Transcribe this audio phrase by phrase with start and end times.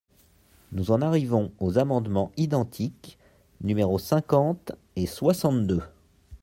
[0.71, 3.19] Nous en arrivons aux amendements identiques
[3.63, 5.83] numéros cinquante et soixante-deux.